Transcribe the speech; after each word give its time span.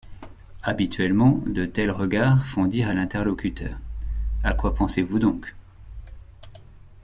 Habituellement 0.63 1.43
de 1.45 1.67
tels 1.67 1.91
regards 1.91 2.47
font 2.47 2.65
dire 2.65 2.87
à 2.89 2.95
l’interlocuteur: 2.95 3.77
«À 4.43 4.55
quoi 4.55 4.73
pensez-vous 4.73 5.19
donc? 5.19 5.53